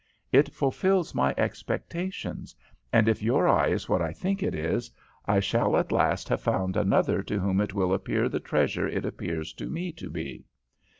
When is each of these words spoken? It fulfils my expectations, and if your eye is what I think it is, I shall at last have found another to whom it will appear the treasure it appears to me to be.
It 0.31 0.51
fulfils 0.51 1.13
my 1.13 1.35
expectations, 1.37 2.55
and 2.91 3.07
if 3.07 3.21
your 3.21 3.47
eye 3.47 3.67
is 3.67 3.87
what 3.87 4.01
I 4.01 4.13
think 4.13 4.41
it 4.41 4.55
is, 4.55 4.89
I 5.27 5.39
shall 5.39 5.77
at 5.77 5.91
last 5.91 6.27
have 6.29 6.41
found 6.41 6.75
another 6.75 7.21
to 7.21 7.39
whom 7.39 7.61
it 7.61 7.75
will 7.75 7.93
appear 7.93 8.27
the 8.27 8.39
treasure 8.39 8.87
it 8.87 9.05
appears 9.05 9.53
to 9.53 9.69
me 9.69 9.91
to 9.91 10.09
be. 10.09 10.45